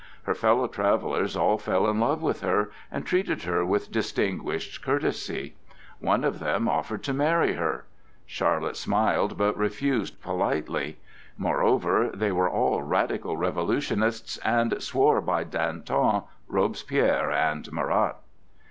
Her 0.23 0.33
fellow 0.33 0.65
travellers 0.67 1.35
all 1.37 1.59
fell 1.59 1.87
in 1.87 1.99
love 1.99 2.23
with 2.23 2.41
her 2.41 2.71
and 2.91 3.05
treated 3.05 3.43
her 3.43 3.63
with 3.63 3.91
distinguished 3.91 4.81
courtesy. 4.83 5.53
One 5.99 6.23
of 6.23 6.39
them 6.39 6.67
offered 6.67 7.03
to 7.03 7.13
marry 7.13 7.53
her. 7.53 7.85
Charlotte 8.25 8.77
smiled, 8.77 9.37
but 9.37 9.55
refused 9.55 10.19
politely. 10.19 10.97
Moreover 11.37 12.09
they 12.15 12.31
were 12.31 12.49
all 12.49 12.81
radical 12.81 13.37
revolutionists, 13.37 14.37
and 14.37 14.81
swore 14.81 15.21
by 15.21 15.43
Danton, 15.43 16.23
Robespierre 16.47 17.29
and 17.29 17.71
Marat. 17.71 18.15